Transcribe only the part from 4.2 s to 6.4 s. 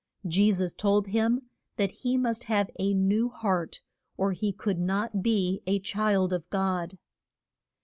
he could not be a child